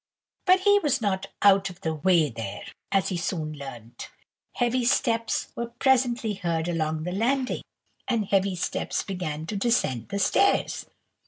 [0.47, 4.09] But be was not "out of the way" there, as he soon learnt.
[4.53, 7.61] Heavy steps were presently heard along the landing,
[8.07, 10.87] and heavy steps began to descend the stairs.